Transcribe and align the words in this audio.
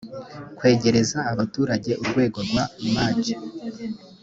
kwegereza 0.57 1.17
abaturage 1.31 1.91
urwego 2.01 2.39
rwa 2.47 2.65
maj 2.93 3.21